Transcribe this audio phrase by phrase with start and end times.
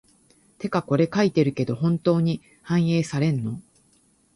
[0.57, 3.61] てかこれ書いてるけど、本当に反映されんの？